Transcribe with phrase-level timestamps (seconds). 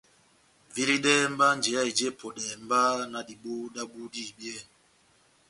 [0.73, 2.79] Veledɛhɛ mba njeya eji epɔdɛhɛ mba
[3.11, 4.69] na diboho dábu dihibiyɛnɔ.